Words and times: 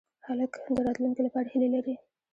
هلک 0.27 0.51
د 0.75 0.77
راتلونکې 0.87 1.21
لپاره 1.27 1.47
هیلې 1.53 1.69
لري. 1.75 1.95